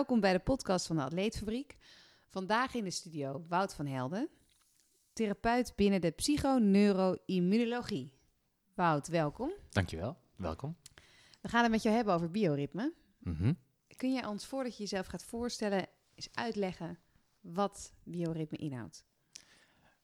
[0.00, 1.76] Welkom bij de podcast van de Atleetfabriek.
[2.28, 4.28] Vandaag in de studio Wout van Helden,
[5.12, 8.12] therapeut binnen de psychoneuroimmunologie.
[8.74, 9.52] Wout, welkom.
[9.70, 10.76] Dankjewel, welkom.
[11.40, 12.94] We gaan het met jou hebben over bioritme.
[13.18, 13.52] Mhm.
[13.96, 16.98] Kun jij ons, voordat je jezelf gaat voorstellen, eens uitleggen
[17.40, 19.04] wat bioritme inhoudt?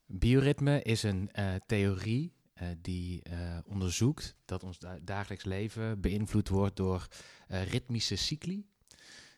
[0.06, 6.48] Bioritme is een eh, theorie eh, die eh, onderzoekt dat ons da- dagelijks leven beïnvloed
[6.48, 7.06] wordt door
[7.48, 8.66] ritmische cycli.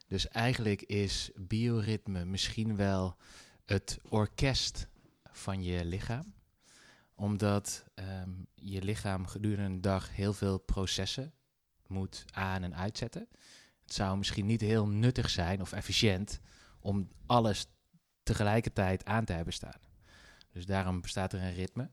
[0.08, 3.16] Dus eigenlijk is bioritme misschien wel
[3.64, 4.88] het orkest
[5.30, 6.34] van je lichaam.
[7.14, 11.32] Omdat ehm, je lichaam gedurende een dag heel veel processen
[11.86, 13.28] moet aan- en uitzetten.
[13.82, 16.40] Het zou misschien niet heel nuttig zijn of efficiënt
[16.80, 17.66] om alles
[18.22, 19.80] tegelijkertijd aan te hebben staan.
[20.52, 21.90] Dus daarom bestaat er een ritme.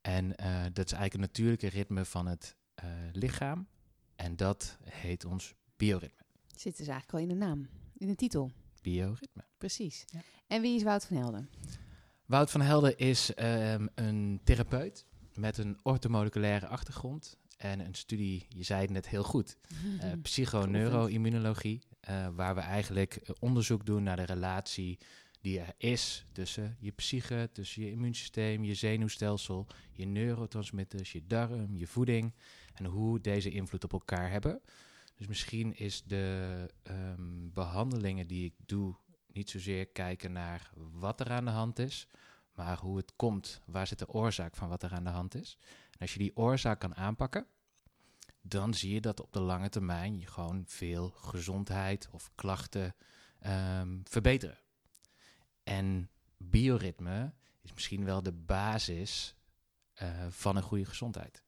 [0.00, 3.68] En eh, dat is eigenlijk een natuurlijke ritme van het eh, lichaam.
[4.16, 6.27] En dat heet ons bioritme.
[6.60, 8.50] Zit dus eigenlijk al in de naam, in de titel.
[8.82, 9.44] Bioritme.
[9.58, 10.04] Precies.
[10.06, 10.20] Ja.
[10.46, 11.48] En wie is Wout van Helden?
[12.26, 17.36] Wout van Helden is ehm, een therapeut met een orthomoleculaire achtergrond.
[17.56, 19.56] En een studie, je zei het net heel goed,
[20.00, 21.82] eh psychoneuroimmunologie.
[22.00, 24.98] eh, waar we eigenlijk eh, onderzoek doen naar de relatie
[25.40, 31.76] die er is tussen je psyche, tussen je immuunsysteem, je zenuwstelsel, je neurotransmitters, je darm,
[31.76, 32.34] je voeding
[32.74, 34.60] en hoe deze invloed op elkaar hebben.
[35.18, 41.30] Dus misschien is de ehm, behandelingen die ik doe niet zozeer kijken naar wat er
[41.30, 42.08] aan de hand is,
[42.54, 45.58] maar hoe het komt, waar zit de oorzaak van wat er aan de hand is.
[45.90, 47.46] En als je die oorzaak kan aanpakken,
[48.42, 52.94] dan zie je dat op de lange termijn je gewoon veel gezondheid of klachten
[53.38, 54.58] ehm, verbeteren.
[55.62, 59.36] En bioritme is misschien wel de basis
[59.94, 61.42] eh, van een goede gezondheid.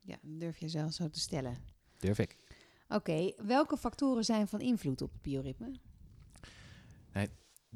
[0.00, 1.58] Ja, durf je zelf zo te stellen.
[1.98, 2.36] Durf ik.
[2.92, 5.72] Oké, welke factoren zijn van invloed op het bioritme?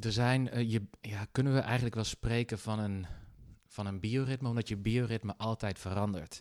[0.01, 3.07] Er zijn, eh, je, ja, kunnen we eigenlijk wel spreken van een,
[3.67, 6.41] van een bioritme, omdat je bioritme altijd verandert.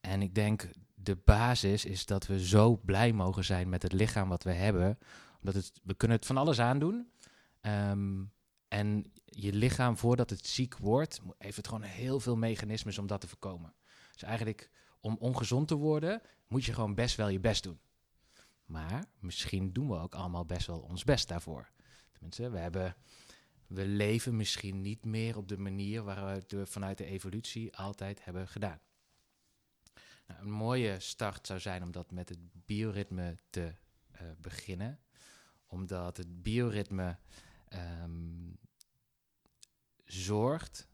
[0.00, 4.28] En ik denk de basis is dat we zo blij mogen zijn met het lichaam
[4.28, 4.98] wat we hebben.
[5.38, 7.10] Omdat het, we kunnen het van alles aandoen.
[7.60, 8.22] Ehm,
[8.68, 13.20] en je lichaam, voordat het ziek wordt, heeft het gewoon heel veel mechanismes om dat
[13.20, 13.74] te voorkomen.
[14.12, 17.78] Dus eigenlijk, om ongezond te worden, moet je gewoon best wel je best doen.
[18.64, 21.70] Maar misschien doen we ook allemaal best wel ons best daarvoor.
[22.12, 22.96] Tenminste, we, hebben,
[23.66, 28.24] we leven misschien niet meer op de manier waar we het vanuit de evolutie altijd
[28.24, 28.80] hebben gedaan.
[30.26, 33.74] Nou, een mooie start zou zijn om dat met het bioritme te
[34.10, 35.00] eh, beginnen.
[35.66, 37.18] Omdat het bioritme
[37.68, 38.50] ehm,
[40.04, 40.88] zorgt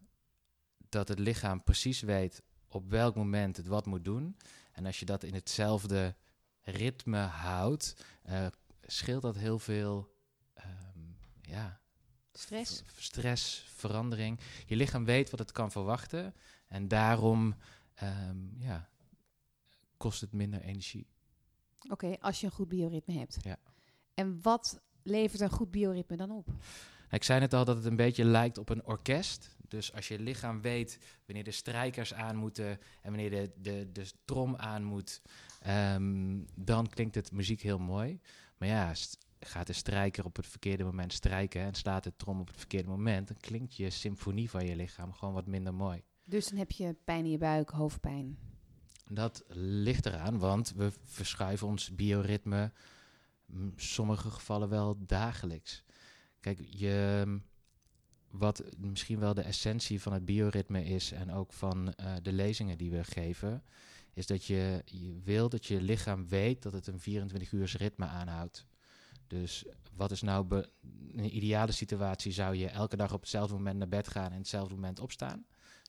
[0.88, 4.36] dat het lichaam precies weet op welk moment het wat moet doen.
[4.72, 6.16] En als je dat in hetzelfde
[6.70, 8.46] ritme houdt, eh,
[8.86, 10.14] scheelt dat heel veel
[10.54, 11.00] ehm,
[11.42, 11.80] ja,
[12.32, 12.82] Stress?
[12.96, 14.40] stress, verandering.
[14.66, 16.34] Je lichaam weet wat het kan verwachten.
[16.68, 17.54] En daarom
[17.94, 18.88] ehm, ja,
[19.96, 21.06] kost het minder energie.
[21.88, 23.38] Oké, als je een goed bioritme hebt.
[23.40, 23.56] Ja.
[24.14, 26.48] En wat levert een goed bioritme dan op?
[27.10, 29.56] Ik zei net al dat het een beetje lijkt op een orkest.
[29.68, 32.68] Dus als je lichaam weet wanneer de strijkers aan moeten
[33.02, 35.22] en wanneer de, de, de trom aan moet,
[35.58, 38.20] ehm, dan klinkt het muziek heel mooi.
[38.58, 38.92] Maar ja,
[39.41, 42.88] gaat de strijker op het verkeerde moment strijken en slaat de trom op het verkeerde
[42.88, 46.02] moment, dan klinkt je symfonie van je lichaam gewoon wat minder mooi.
[46.24, 48.38] Dus dan heb je pijn in je buik, hoofdpijn.
[49.10, 52.72] Dat ligt eraan, want we verschuiven ons bioritme
[53.46, 55.84] in sommige gevallen wel dagelijks.
[56.40, 57.40] Kijk, je,
[58.30, 62.78] wat misschien wel de essentie van het bioritme is en ook van eh, de lezingen
[62.78, 63.62] die we geven,
[64.18, 68.06] is dat je, je wil dat je lichaam weet dat het een 24 uur ritme
[68.06, 68.66] aanhoudt.
[69.26, 70.64] Dus wat is nou
[71.12, 74.75] een ideale situatie zou je elke dag op hetzelfde moment naar bed gaan en hetzelfde
[74.75, 75.46] moment opstaan?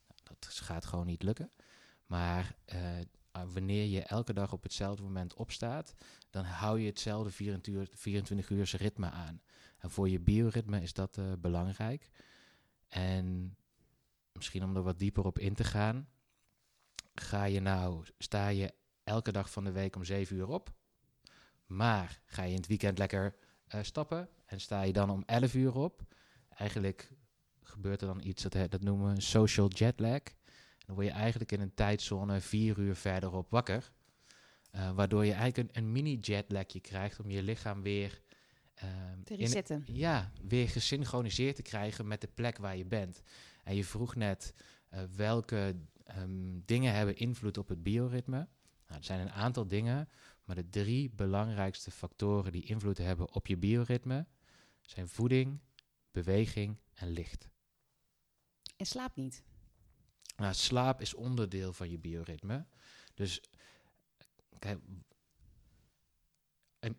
[0.07, 1.51] Nou, dat gaat gewoon niet lukken.
[2.06, 2.80] Maar eh,
[3.31, 5.94] wanneer je elke dag op hetzelfde moment opstaat,
[6.30, 9.42] dan hou je hetzelfde 24 uur, 24 uur ritme aan.
[9.77, 12.09] En voor je bioritme is dat eh, belangrijk.
[12.88, 13.57] En
[14.33, 16.07] misschien om er wat dieper op in te gaan,
[17.21, 18.74] ga je nou, sta je
[19.04, 20.69] elke dag van de week om 7 uur op,
[21.66, 23.36] maar ga je in het weekend lekker
[23.68, 26.01] eh, stappen en sta je dan om 11 uur op,
[26.50, 27.12] eigenlijk
[27.63, 30.21] gebeurt er dan iets, dat, dat noemen we een social jet lag.
[30.86, 33.92] Dan word je eigenlijk in een tijdzone vier uur verderop wakker.
[34.71, 38.21] eh, waardoor je eigenlijk een, een mini-jetlagje krijgt om je lichaam weer...
[38.75, 39.83] ehm, Te in- resetten.
[39.86, 43.21] ja, weer gesynchroniseerd te krijgen met de plek waar je bent.
[43.63, 44.54] En je vroeg net
[44.89, 45.75] eh, welke
[46.09, 48.38] ehm, dingen hebben invloed op het bioritme.
[48.88, 50.09] Nou, er zijn een aantal dingen,
[50.44, 54.25] Maar de drie belangrijkste factoren die invloed hebben op je bioritme
[54.81, 55.59] zijn voeding,
[56.11, 57.50] beweging en licht.
[58.77, 59.44] En slaap niet.
[60.38, 62.65] Nou, slaap is onderdeel van je bioritme.
[63.13, 63.41] Dus
[64.59, 64.79] kijk,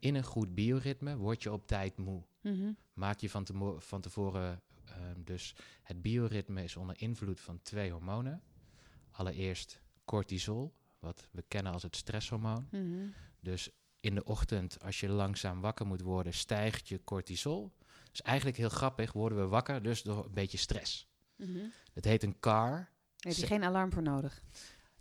[0.01, 2.23] in- een goed bioritme word je op tijd moe.
[2.41, 2.73] Mhm.
[2.93, 3.47] Maak je van,
[3.79, 8.43] van tevoren ehm, dus het bioritme is onder invloed van twee hormonen.
[9.11, 12.69] Allereerst cortisol, wat we kennen als het stresshormoon.
[12.71, 13.09] Mhm.
[13.41, 13.71] Dus
[14.01, 17.73] in de ochtend, als je langzaam wakker moet worden, stijgt je cortisol.
[18.11, 21.09] Dus eigenlijk heel grappig, worden we wakker, dus door een beetje stress.
[21.37, 21.59] Mhm.
[21.93, 24.43] Het heet een CAR, heb je geen alarm voor nodig.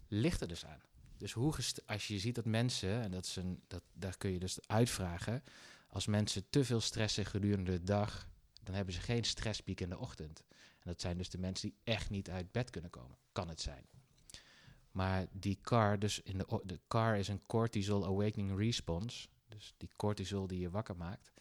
[0.08, 0.82] ligt er dus aan.
[1.18, 1.54] Dus hoe
[1.86, 5.44] als je ziet dat mensen, en dat is een, dat, daar kun je dus uitvragen,
[5.88, 8.28] als mensen te veel stressen gedurende de dag,
[8.64, 10.44] dan hebben ze geen stresspiek in de ochtend.
[10.50, 13.18] En dat zijn dus de mensen die echt niet uit bed kunnen komen.
[13.32, 13.86] Kan het zijn.
[14.92, 19.28] Maar die CAR, dus in de, de CAR is een cortisol awakening response.
[19.48, 21.32] Dus die cortisol die je wakker maakt.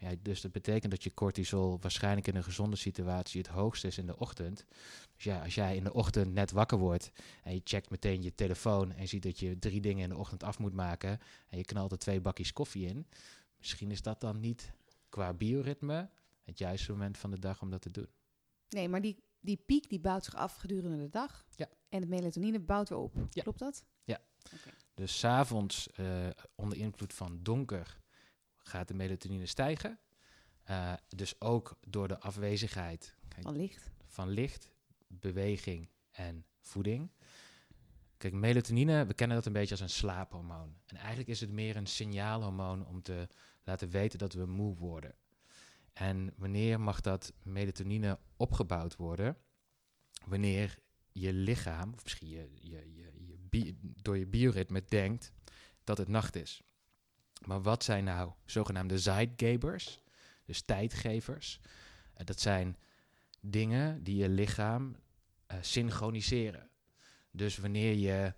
[0.00, 3.98] Maar dus dat betekent dat je cortisol waarschijnlijk in een gezonde situatie het hoogst is
[3.98, 4.64] in de ochtend.
[5.14, 7.12] Dus ja, als jij in de ochtend net wakker wordt
[7.42, 10.16] en je checkt meteen je telefoon en je ziet dat je drie dingen in de
[10.16, 11.18] ochtend af moet maken
[11.48, 13.06] en je knalt er twee bakjes koffie in.
[13.58, 14.72] Misschien is dat dan niet
[15.08, 16.10] qua bioritme
[16.44, 18.08] het juiste moment van de dag om dat te doen.
[18.68, 21.46] Nee, maar die, die piek die bouwt zich af gedurende de dag.
[21.56, 21.68] Ja.
[21.88, 23.14] En het melatonine bouwt weer op.
[23.30, 23.42] Ja.
[23.42, 23.84] Klopt dat?
[24.96, 28.00] Dus s'avonds uh, onder invloed van donker
[28.56, 29.98] gaat de melatonine stijgen.
[30.70, 33.90] Uh, dus ook door de afwezigheid kijk, van licht.
[34.06, 34.70] Van licht,
[35.06, 37.10] beweging en voeding.
[38.16, 40.76] Kijk, melatonine, we kennen dat een beetje als een slaaphormoon.
[40.86, 43.28] En eigenlijk is het meer een signaalhormoon om te
[43.62, 45.14] laten weten dat we moe worden.
[45.96, 49.36] En wanneer mag dat melatonine opgebouwd worden?
[50.24, 50.78] Wanneer
[51.12, 53.12] je lichaam, of misschien je, je, je,
[53.50, 55.32] je door je bioritme denkt
[55.84, 56.62] dat het nacht is.
[57.46, 60.00] Maar wat zijn nou zogenaamde zeitgebers,
[60.44, 61.60] dus tijdgevers?
[61.62, 62.76] Uh, dat zijn
[63.40, 64.96] dingen die je lichaam
[65.52, 66.70] uh, synchroniseren.
[67.30, 68.34] Dus wanneer je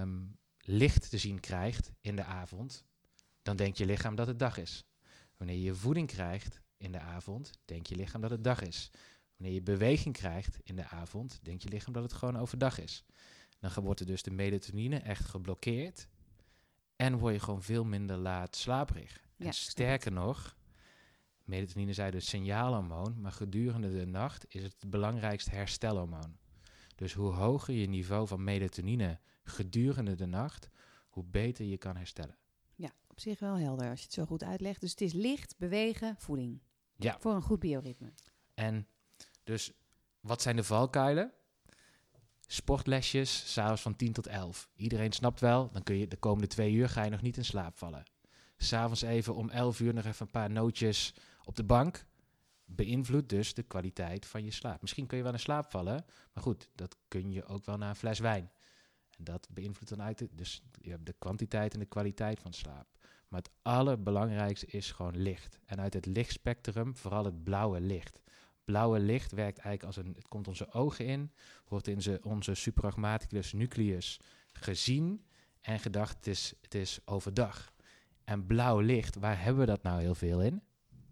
[0.00, 2.84] um, licht te zien krijgt in de avond,
[3.42, 4.84] dan denkt je lichaam dat het dag is.
[5.44, 8.90] Wanneer je voeding krijgt in de avond, denkt je lichaam dat het dag is.
[9.36, 13.04] Wanneer je beweging krijgt in de avond, denkt je lichaam dat het gewoon overdag is.
[13.60, 16.08] Dan wordt er dus de melatonine echt geblokkeerd
[16.96, 19.20] en word je gewoon veel minder laat slaperig.
[19.36, 20.56] Ja, en sterker nog,
[21.42, 26.38] melatonine is dus signaalhormoon, maar gedurende de nacht is het het belangrijkste herstelhormoon.
[26.94, 30.68] Dus hoe hoger je niveau van melatonine gedurende de nacht,
[31.08, 32.38] hoe beter je kan herstellen.
[32.76, 34.80] Ja, op zich wel helder als je het zo goed uitlegt.
[34.80, 36.60] Dus het is licht, bewegen, voeding.
[36.96, 37.16] Ja.
[37.20, 38.12] Voor een goed bioritme.
[38.54, 38.86] En
[39.44, 39.72] dus,
[40.20, 41.32] wat zijn de valkuilen?
[42.46, 44.68] Sportlesjes, s'avonds van 10 tot 11.
[44.74, 47.44] Iedereen snapt wel, dan kun je de komende twee uur ga je nog niet in
[47.44, 48.02] slaap vallen.
[48.56, 52.06] S'avonds even om 11 uur nog even een paar nootjes op de bank.
[52.64, 54.80] Beïnvloedt dus de kwaliteit van je slaap.
[54.80, 57.88] Misschien kun je wel in slaap vallen, maar goed, dat kun je ook wel na
[57.88, 58.50] een fles wijn.
[59.18, 62.52] En dat beïnvloedt dan uit de, dus je hebt de kwantiteit en de kwaliteit van
[62.52, 62.86] slaap.
[63.28, 65.58] Maar het allerbelangrijkste is gewoon licht.
[65.64, 68.22] En uit het lichtspectrum vooral het blauwe licht.
[68.64, 71.32] Blauwe licht werkt eigenlijk als een, het komt onze ogen in,
[71.68, 74.20] wordt in ze, onze suprachmaticus nucleus
[74.52, 75.24] gezien
[75.60, 77.72] en gedacht, het is, het is overdag.
[78.24, 80.62] En blauw licht, waar hebben we dat nou heel veel in?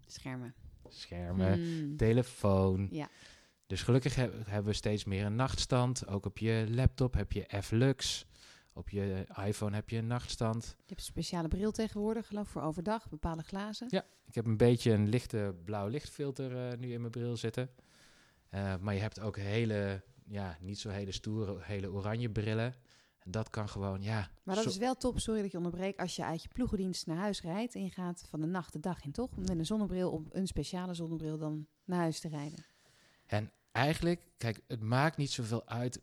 [0.07, 0.55] Schermen.
[0.89, 1.97] Schermen, hmm.
[1.97, 2.89] telefoon.
[2.91, 3.09] Ja.
[3.73, 6.07] Dus gelukkig he hebben we steeds meer een nachtstand.
[6.07, 8.27] Ook op je laptop heb je F-Lux.
[8.73, 10.65] Op je iPhone heb je een nachtstand.
[10.65, 13.87] Je hebt een speciale bril tegenwoordig, geloof ik, voor overdag, bepaalde glazen.
[13.91, 17.71] Ja, ik heb een beetje een lichte blauw lichtfilter uh, nu in mijn bril zitten.
[18.51, 22.75] Uh, maar je hebt ook hele, ja, niet zo hele stoere, hele oranje brillen.
[23.19, 24.31] En dat kan gewoon, ja.
[24.43, 27.17] Maar dat is wel top, sorry dat je onderbreek, als je uit je ploegendienst naar
[27.17, 29.31] huis rijdt en je gaat van de nacht de dag in, toch?
[29.37, 32.65] Om met een zonnebril, op een speciale zonnebril dan naar huis te rijden.
[33.27, 36.01] En eigenlijk, kijk, het maakt niet zoveel uit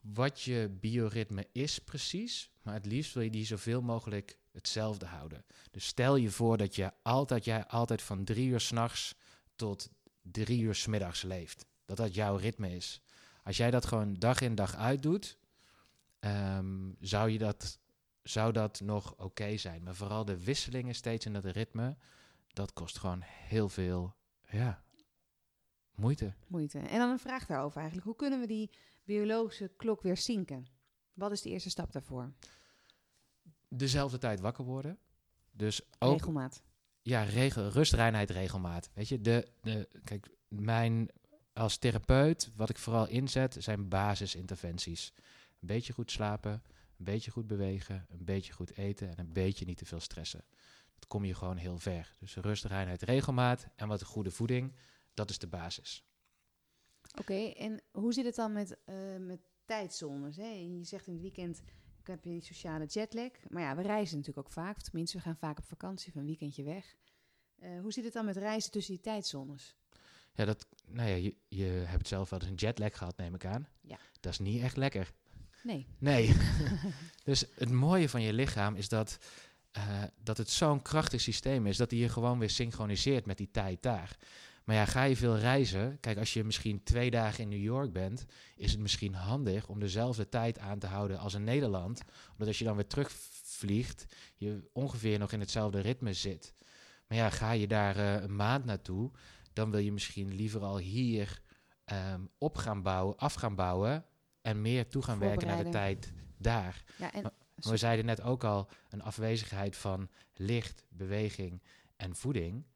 [0.00, 5.44] wat je bioritme is precies, maar het liefst wil je die zoveel mogelijk hetzelfde houden.
[5.70, 9.14] Dus stel je voor dat je altijd, jij altijd van drie uur s'nachts
[9.56, 9.90] tot
[10.22, 11.66] drie uur s middags leeft.
[11.84, 13.00] Dat dat jouw ritme is.
[13.42, 15.38] Als jij dat gewoon dag in dag uit doet,
[16.20, 17.78] um, zou, je dat,
[18.22, 19.82] zou dat nog oké zijn.
[19.82, 21.96] Maar vooral de wisselingen steeds in dat ritme,
[22.46, 24.16] dat kost gewoon heel veel
[24.50, 24.84] ja,
[25.96, 26.34] moeite.
[26.46, 26.78] Moeite.
[26.78, 28.06] En dan een vraag daarover eigenlijk.
[28.06, 28.70] Hoe kunnen we die
[29.04, 30.66] biologische klok weer zinken?
[31.12, 32.32] Wat is de eerste stap daarvoor?
[33.68, 34.98] Dezelfde tijd wakker worden.
[35.50, 36.62] Dus ook, Regelmaat.
[37.02, 38.90] Ja, regel, rust, reinheid, regelmaat.
[38.94, 41.10] Weet je, de, de, kijk, mijn
[41.52, 45.12] als therapeut, wat ik vooral inzet, zijn basisinterventies.
[45.60, 46.52] Een beetje goed slapen,
[46.98, 50.44] een beetje goed bewegen, een beetje goed eten en een beetje niet te veel stressen.
[50.94, 52.16] Dat kom je gewoon heel ver.
[52.18, 54.74] Dus rust, reinheid, regelmaat en wat goede voeding,
[55.16, 56.04] dat is de basis.
[57.18, 60.36] Oké, en hoe zit het dan met, eh, met tijdzones?
[60.36, 60.48] Hè?
[60.48, 61.62] Je zegt in het weekend
[62.06, 63.30] ik heb je die sociale jetlag.
[63.48, 64.76] Maar ja, we reizen natuurlijk ook vaak.
[64.76, 66.94] Of tenminste, we gaan vaak op vakantie of een weekendje weg.
[67.58, 69.76] Eh, hoe zit het dan met reizen tussen die tijdzones?
[70.34, 73.44] Ja, dat, nou ja, je, je hebt zelf wel eens een jetlag gehad, neem ik
[73.44, 73.68] aan.
[73.80, 73.98] Ja.
[74.20, 75.12] Dat is niet echt lekker.
[75.62, 75.86] Nee.
[75.98, 76.36] Nee.
[77.24, 79.18] dus het mooie van je lichaam is dat,
[79.70, 83.50] eh, dat het zo'n krachtig systeem is dat hij je gewoon weer synchroniseert met die
[83.50, 84.16] tijd daar.
[84.66, 86.00] Maar ja, ga je veel reizen?
[86.00, 88.24] Kijk, als je misschien twee dagen in New York bent,
[88.56, 92.02] is het misschien handig om dezelfde tijd aan te houden als in Nederland.
[92.32, 94.06] Omdat als je dan weer terugvliegt,
[94.36, 96.54] je ongeveer nog in hetzelfde ritme zit.
[97.08, 99.10] Maar ja, ga je daar uh, een maand naartoe,
[99.52, 101.40] dan wil je misschien liever al hier
[102.14, 104.04] um, op gaan bouwen, af gaan bouwen
[104.42, 106.84] en meer toe gaan werken naar de tijd daar.
[106.98, 111.62] Ja, en, maar, we zeiden net ook al, een afwezigheid van licht, beweging
[111.96, 112.66] en voeding.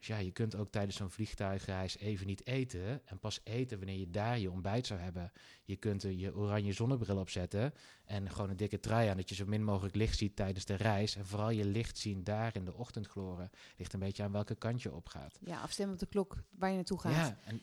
[0.00, 3.06] Dus ja, je kunt ook tijdens zo'n vliegtuigreis even niet eten.
[3.06, 5.32] En pas eten wanneer je daar je ontbijt zou hebben.
[5.64, 7.74] Je kunt er je oranje zonnebril opzetten.
[8.04, 9.16] En gewoon een dikke trui aan.
[9.16, 11.16] Dat je zo min mogelijk licht ziet tijdens de reis.
[11.16, 13.50] En vooral je licht zien daar in de ochtendgloren.
[13.76, 15.38] Ligt een beetje aan welke kant je op gaat.
[15.44, 17.12] Ja, afstemmen op de klok waar je naartoe gaat.
[17.12, 17.60] Ja, en,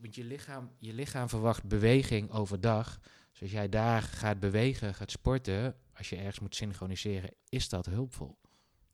[0.00, 3.00] want je lichaam, je lichaam verwacht beweging overdag.
[3.30, 5.76] Dus als jij daar gaat bewegen, gaat sporten.
[5.94, 8.38] Als je ergens moet synchroniseren, is dat hulpvol.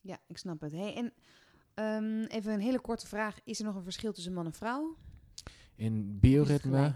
[0.00, 0.72] Ja, ik snap het.
[0.72, 1.12] Hey, en
[1.74, 3.36] Um, even een hele korte vraag.
[3.44, 4.96] Is er nog een verschil tussen man en vrouw?
[5.74, 6.94] In bioritme?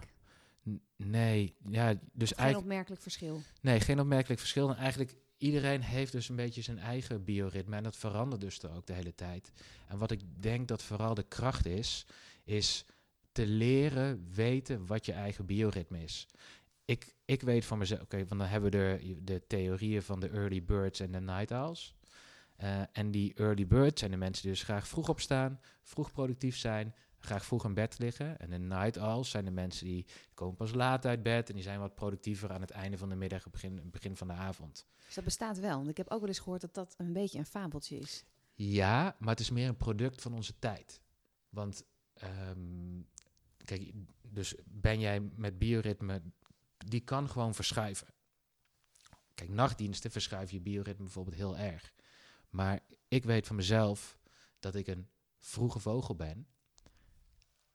[0.97, 1.55] Nee.
[1.69, 3.41] Ja, dus geen eigenlijk, opmerkelijk verschil?
[3.61, 4.69] Nee, geen opmerkelijk verschil.
[4.69, 7.77] En eigenlijk iedereen heeft dus een beetje zijn eigen bioritme.
[7.77, 9.53] En dat verandert dus ook de hele tijd.
[9.89, 12.07] En wat ik denk dat vooral de kracht is,
[12.45, 12.85] is
[13.33, 16.29] te leren weten wat je eigen bioritme is.
[16.85, 20.21] Ik, ik weet van mezelf, oké, okay, want dan hebben we de, de theorieën van
[20.21, 21.96] de early birds en de night owls.
[22.63, 26.57] Uh, en die early birds zijn de mensen die dus graag vroeg opstaan, vroeg productief
[26.57, 28.39] zijn, graag vroeg in bed liggen.
[28.39, 31.63] En de night owls zijn de mensen die komen pas laat uit bed en die
[31.63, 34.87] zijn wat productiever aan het einde van de middag, begin, begin van de avond.
[35.05, 35.77] Dus dat bestaat wel.
[35.77, 38.25] Want ik heb ook wel eens gehoord dat dat een beetje een fabeltje is.
[38.55, 41.01] Ja, maar het is meer een product van onze tijd.
[41.49, 41.85] Want
[42.49, 43.09] um,
[43.65, 46.23] kijk, dus ben jij met bioritme,
[46.77, 48.07] die kan gewoon verschuiven.
[49.35, 51.93] Kijk, nachtdiensten verschuiven je bioritme bijvoorbeeld heel erg.
[52.57, 54.19] Maar ik weet van mezelf
[54.59, 55.09] dat ik een
[55.39, 56.47] vroege vogel ben.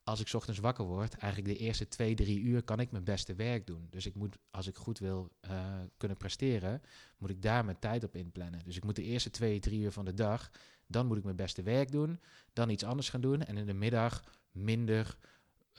[0.04, 3.34] Als ik ochtends wakker word, eigenlijk de eerste twee, drie uur kan ik mijn beste
[3.34, 3.86] werk doen.
[3.90, 6.82] Dus ik moet, als ik goed wil uh, kunnen presteren,
[7.18, 8.60] moet ik daar mijn tijd op inplannen.
[8.64, 10.50] Dus ik moet de eerste twee, drie uur van de dag,
[10.86, 12.20] dan moet ik mijn beste werk doen,
[12.52, 15.16] dan iets anders gaan doen en in de middag minder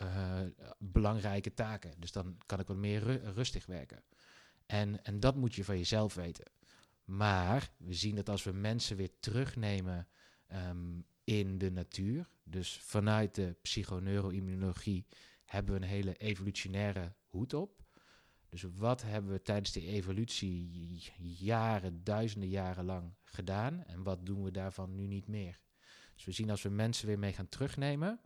[0.01, 0.39] uh,
[0.77, 1.93] belangrijke taken.
[1.99, 4.03] Dus dan kan ik wat meer ru rustig werken.
[4.65, 6.45] En, en dat moet je van jezelf weten.
[7.03, 10.07] Maar we zien dat als we mensen weer terugnemen
[10.53, 15.05] um, in de natuur, dus vanuit de psychoneuroimmunologie,
[15.45, 17.81] hebben we een hele evolutionaire hoed op.
[18.49, 24.43] Dus wat hebben we tijdens de evolutie jaren, duizenden jaren lang gedaan en wat doen
[24.43, 25.61] we daarvan nu niet meer?
[26.15, 28.19] Dus we zien als we mensen weer mee gaan terugnemen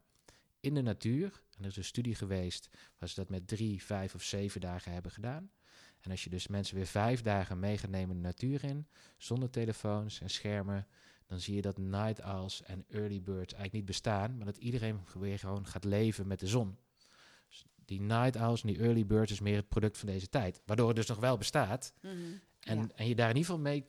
[0.59, 4.15] in de natuur, en er is een studie geweest waar ze dat met drie, vijf
[4.15, 5.51] of zeven dagen hebben gedaan.
[6.07, 8.87] En als je dus mensen weer vijf dagen mee gaat nemen de natuur in,
[9.17, 10.87] zonder telefoons en schermen,
[11.25, 14.99] dan zie je dat night owls en early birds eigenlijk niet bestaan, maar dat iedereen
[15.19, 16.77] weer gewoon gaat leven met de zon.
[17.47, 20.61] Dus die night owls en die early birds is meer het product van deze tijd,
[20.65, 21.93] waardoor het dus nog wel bestaat.
[22.01, 22.39] Mm -hmm.
[22.59, 22.87] en, ja.
[22.95, 23.85] en je daar in ieder geval mee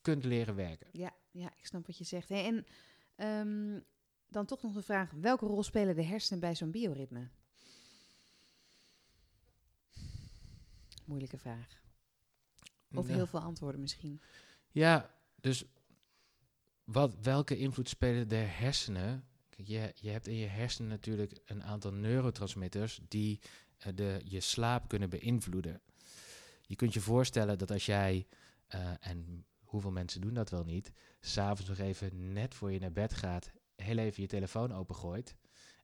[0.00, 0.88] kunt leren werken.
[0.92, 2.28] Ja, ja ik snap wat je zegt.
[2.28, 2.66] Hey, en
[3.46, 3.84] um,
[4.28, 7.28] dan toch nog de vraag, welke rol spelen de hersenen bij zo'n bioritme?
[11.06, 11.84] Moeilijke vraag.
[12.94, 14.20] Of heel veel antwoorden misschien.
[14.70, 15.64] Ja, dus
[16.84, 19.24] wat, welke invloed spelen de hersenen?
[19.48, 23.40] Kijk, je, je hebt in je hersenen natuurlijk een aantal neurotransmitters die
[23.86, 25.80] uh, de, je slaap kunnen beïnvloeden.
[26.62, 28.26] Je kunt je voorstellen dat als jij,
[28.74, 32.92] uh, en hoeveel mensen doen dat wel niet, s'avonds nog even net voor je naar
[32.92, 35.36] bed gaat, heel even je telefoon opengooit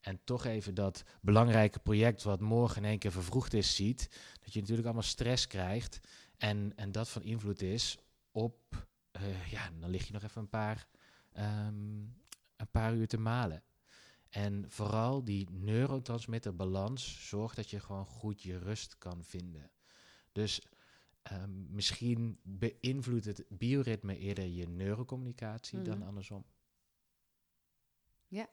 [0.03, 4.09] en toch even dat belangrijke project wat morgen in één keer vervroegd is ziet,
[4.41, 6.01] dat je natuurlijk allemaal stress krijgt
[6.37, 7.99] en, en dat van invloed is
[8.31, 10.89] op, uh, ja, dan lig je nog even een paar,
[11.39, 12.17] um,
[12.57, 13.63] een paar uur te malen.
[14.29, 19.71] En vooral die neurotransmitterbalans zorgt dat je gewoon goed je rust kan vinden.
[20.33, 20.63] Dus
[21.33, 25.93] um, misschien beïnvloedt het bioritme eerder je neurocommunicatie mm -hmm.
[25.93, 26.45] dan andersom.
[28.27, 28.49] Ja,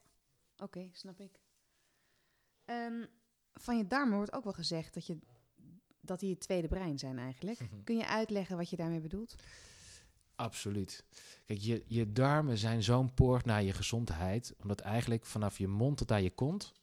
[0.62, 1.40] oké, okay, snap ik.
[2.66, 3.08] Um,
[3.54, 5.18] van je darmen wordt ook wel gezegd dat je
[6.02, 7.60] dat die het tweede brein zijn eigenlijk.
[7.84, 9.36] Kun je uitleggen wat je daarmee bedoelt?
[10.36, 11.06] Absoluut.
[11.46, 15.98] Kijk, je, je darmen zijn zo'n poort naar je gezondheid, omdat eigenlijk vanaf je mond
[15.98, 16.74] tot aan je kont,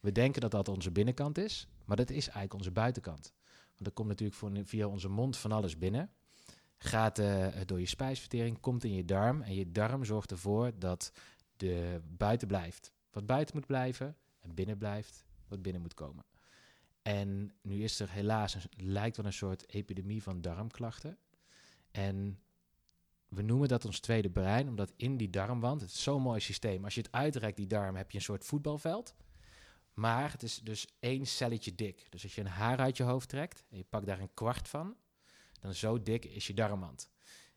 [0.00, 3.32] we denken dat dat onze binnenkant is, maar dat is eigenlijk onze buitenkant.
[3.74, 6.10] Want er komt natuurlijk voor, via onze mond van alles binnen.
[6.78, 9.42] Gaat uh, door je spijsvertering, komt in je darm.
[9.42, 11.12] En je darm zorgt ervoor dat
[11.56, 12.92] de buiten blijft.
[13.12, 16.24] Wat buiten moet blijven en binnen blijft wat binnen moet komen.
[17.02, 21.18] En nu is er helaas, lijkt wel een soort epidemie van darmklachten.
[21.90, 22.38] En
[23.28, 26.84] we noemen dat ons tweede brein, omdat in die darmwand, het is zo'n mooi systeem.
[26.84, 29.14] Als je het uitrekt, die darm, heb je een soort voetbalveld.
[29.94, 32.06] Maar het is dus één celletje dik.
[32.10, 34.68] Dus als je een haar uit je hoofd trekt en je pakt daar een kwart
[34.68, 34.96] van,
[35.60, 37.08] dan zo dik is je darmwand.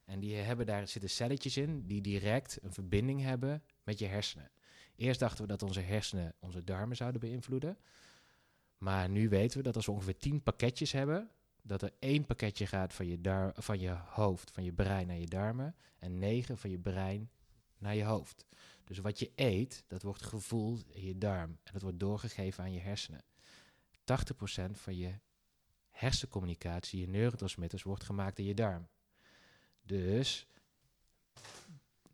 [0.05, 4.51] En die hebben daar zitten celletjes in die direct een verbinding hebben met je hersenen.
[4.95, 7.77] Eerst dachten we dat onze hersenen onze darmen zouden beïnvloeden.
[8.77, 11.29] Maar nu weten we dat als we ongeveer 10 pakketjes hebben,
[11.61, 15.17] dat er één pakketje gaat van je, dar van je hoofd, van je brein naar
[15.17, 17.29] je darmen, en negen van je brein
[17.77, 18.45] naar je hoofd.
[18.83, 22.73] Dus wat je eet, dat wordt gevoeld in je darm en dat wordt doorgegeven aan
[22.73, 23.23] je hersenen.
[23.99, 25.19] 80% van je
[25.89, 28.87] hersencommunicatie, je neurotransmitters, wordt gemaakt in je darm.
[29.81, 30.47] Dus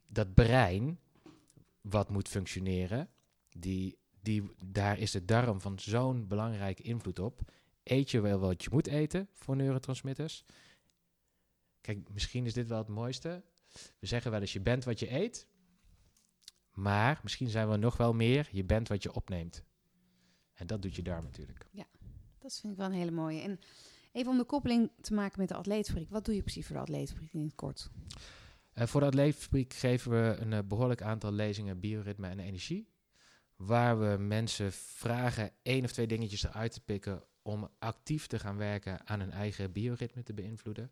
[0.07, 0.99] dat brein,
[1.81, 3.09] wat moet functioneren,
[3.49, 7.41] die, die, daar is de darm van zo'n belangrijke invloed op.
[7.83, 10.43] Eet je wel wat je moet eten voor neurotransmitters?
[11.81, 13.43] Kijk, misschien is dit wel het mooiste.
[13.99, 15.47] We zeggen wel eens, je bent wat je eet.
[16.71, 19.63] Maar misschien zijn we nog wel meer, je bent wat je opneemt.
[20.53, 21.67] En dat doet je darm natuurlijk.
[21.71, 21.85] Ja,
[22.37, 23.41] dat vind ik wel een hele mooie.
[23.41, 23.59] En
[24.11, 26.09] even om de koppeling te maken met de atleetfabriek.
[26.09, 27.89] Wat doe je precies voor de atleetfabriek in het kort?
[28.73, 32.89] Uh, voor de atleetfabriek geven we een uh, behoorlijk aantal lezingen bioritme en energie.
[33.55, 38.57] Waar we mensen vragen één of twee dingetjes eruit te pikken om actief te gaan
[38.57, 40.91] werken aan hun eigen bioritme te beïnvloeden.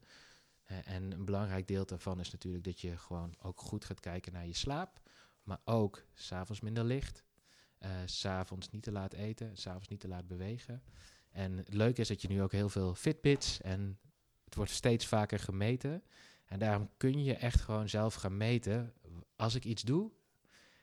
[0.71, 4.33] Uh, en een belangrijk deel daarvan is natuurlijk dat je gewoon ook goed gaat kijken
[4.33, 5.01] naar je slaap.
[5.43, 7.23] Maar ook s'avonds minder licht.
[8.05, 10.83] S'avonds niet te laat eten, s'avonds niet te laat bewegen.
[11.29, 13.99] En het leuke is dat je nu ook heel veel Fitbits en
[14.43, 16.03] het wordt steeds vaker gemeten.
[16.49, 18.93] En daarom kun je echt gewoon zelf gaan meten.
[19.35, 20.11] Als ik iets doe.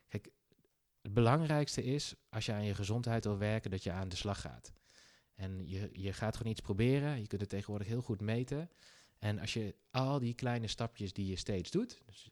[0.08, 0.28] Kijk,
[1.02, 4.40] het belangrijkste is als je aan je gezondheid wil werken, dat je aan de slag
[4.40, 4.72] gaat.
[5.34, 7.20] En je, je gaat gewoon iets proberen.
[7.20, 8.70] Je kunt het tegenwoordig heel goed meten.
[9.18, 12.28] En als je al die kleine stapjes die je steeds doet, dus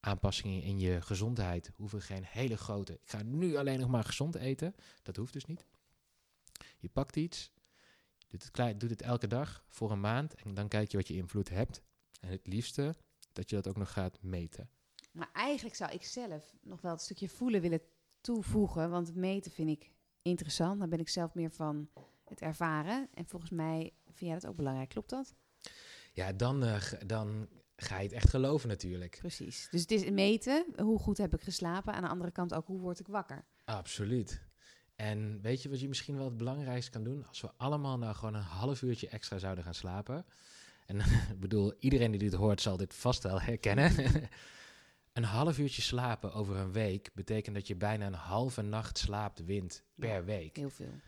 [0.00, 2.92] aanpassingen in je gezondheid hoeven geen hele grote.
[2.92, 4.74] Ik ga nu alleen nog maar gezond eten.
[5.02, 5.66] Dat hoeft dus niet.
[6.78, 7.50] Je pakt iets,
[8.28, 11.14] doet het, doet het elke dag voor een maand en dan kijk je wat je
[11.14, 11.82] invloed hebt.
[12.24, 12.94] En het liefste
[13.32, 14.68] dat je dat ook nog gaat meten.
[15.12, 17.80] Maar eigenlijk zou ik zelf nog wel het stukje voelen willen
[18.20, 19.90] toevoegen, want meten vind ik
[20.22, 20.80] interessant.
[20.80, 21.88] Dan ben ik zelf meer van
[22.24, 23.08] het ervaren.
[23.14, 25.34] En volgens mij vind jij dat ook belangrijk, klopt dat?
[26.12, 29.16] Ja, dan, uh, dan ga je het echt geloven natuurlijk.
[29.18, 29.68] Precies.
[29.70, 31.94] Dus het is meten, hoe goed heb ik geslapen.
[31.94, 33.44] Aan de andere kant ook, hoe word ik wakker?
[33.64, 34.42] Absoluut.
[34.96, 37.26] En weet je wat je misschien wel het belangrijkste kan doen?
[37.26, 40.26] Als we allemaal nou gewoon een half uurtje extra zouden gaan slapen.
[40.86, 41.00] En
[41.34, 43.92] ik bedoel, iedereen die dit hoort zal dit vast wel herkennen.
[45.12, 49.44] een half uurtje slapen over een week betekent dat je bijna een halve nacht slaapt
[49.44, 50.56] wint per week.
[50.56, 51.00] Heel veel.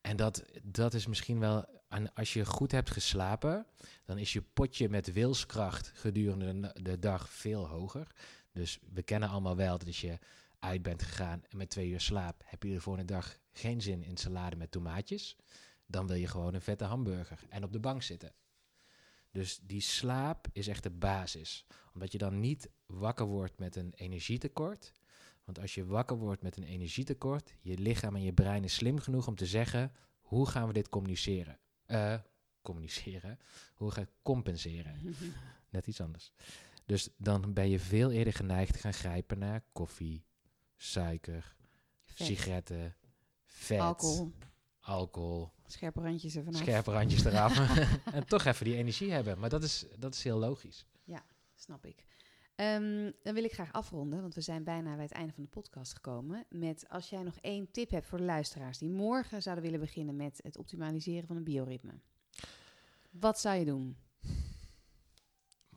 [0.00, 3.66] En dat, dat is misschien wel en als je goed hebt geslapen,
[4.04, 8.06] dan is je potje met wilskracht gedurende de dag veel hoger.
[8.52, 10.18] Dus we kennen allemaal wel dat als je
[10.58, 14.02] uit bent gegaan en met twee uur slaap, heb je de volgende dag geen zin
[14.02, 15.36] in salade met tomaatjes.
[15.86, 18.32] Dan wil je gewoon een vette hamburger en op de bank zitten.
[19.36, 21.66] Dus die slaap is echt de basis.
[21.94, 24.94] Omdat je dan niet wakker wordt met een energietekort.
[25.44, 28.98] Want als je wakker wordt met een energietekort, je lichaam en je brein is slim
[28.98, 31.58] genoeg om te zeggen: hoe gaan we dit communiceren?
[31.86, 32.18] Uh,
[32.62, 33.38] communiceren.
[33.74, 35.14] Hoe ga je compenseren?
[35.70, 36.32] Net iets anders.
[36.84, 40.24] Dus dan ben je veel eerder geneigd te gaan grijpen naar koffie,
[40.76, 41.56] suiker,
[42.04, 42.96] sigaretten,
[43.44, 44.32] vet, alcohol.
[44.86, 45.50] Alcohol.
[45.66, 47.58] Scherpe randjes ervan Scherpe randjes eraf.
[48.12, 49.38] en toch even die energie hebben.
[49.38, 50.86] Maar dat is, dat is heel logisch.
[51.04, 52.04] Ja, snap ik.
[52.56, 55.48] Um, dan wil ik graag afronden, want we zijn bijna bij het einde van de
[55.48, 56.46] podcast gekomen.
[56.48, 60.16] Met als jij nog één tip hebt voor de luisteraars die morgen zouden willen beginnen
[60.16, 61.92] met het optimaliseren van een bioritme.
[63.10, 63.96] Wat zou je doen?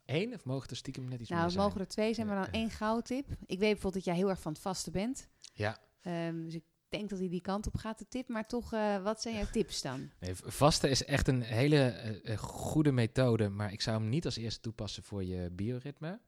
[0.06, 1.62] Eén of mogen er stiekem net iets nou, meer zijn?
[1.62, 3.28] Nou, mogen er twee zijn, maar dan één goudtip.
[3.30, 5.28] Ik weet bijvoorbeeld dat jij heel erg van het vasten bent.
[5.54, 5.78] Ja.
[6.04, 8.28] Um, dus ik denk dat hij die kant op gaat, de tip.
[8.28, 10.10] Maar toch, uh, wat zijn jouw tips dan?
[10.19, 14.38] Nee, vasten is echt een hele uh, goede methode, maar ik zou hem niet als
[14.38, 16.19] eerste toepassen voor je bioritme.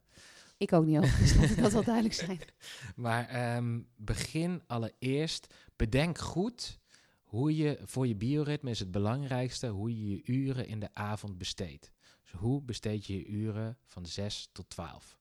[0.56, 2.40] Ik ook niet overigens, dat wel duidelijk zijn.
[2.96, 6.80] Maar um, begin allereerst, bedenk goed
[7.22, 11.38] hoe je voor je bioritme is het belangrijkste hoe je je uren in de avond
[11.38, 11.92] besteedt.
[12.22, 15.18] Dus hoe besteed je je uren van 6 tot 12?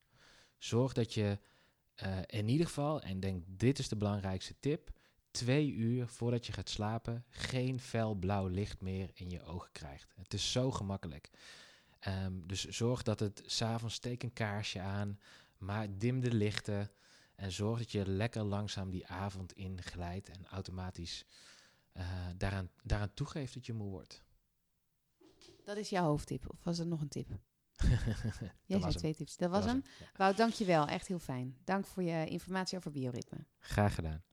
[0.57, 1.39] Zorg dat je
[2.03, 4.91] uh, in ieder geval, en denk dit is de belangrijkste tip,
[5.31, 10.13] twee uur voordat je gaat slapen geen fel blauw licht meer in je ogen krijgt.
[10.15, 11.29] Het is zo gemakkelijk.
[12.07, 15.19] Um, dus zorg dat het s'avonds steek een kaarsje aan,
[15.57, 16.91] maar dim de lichten
[17.35, 21.25] en zorg dat je lekker langzaam die avond inglijdt en automatisch
[21.93, 22.03] uh,
[22.37, 24.23] daaraan, daaraan toegeeft dat je moe wordt.
[25.63, 27.27] Dat is jouw hoofdtip, of was er nog een tip?
[28.65, 29.37] Jij zei twee tips.
[29.37, 29.83] Dat was, hem.
[29.99, 30.05] Ja.
[30.15, 30.87] Wout, dank je wel.
[30.87, 31.57] Echt heel fijn.
[31.63, 33.45] Dank voor je informatie over bioritme.
[33.59, 34.23] Graag gedaan.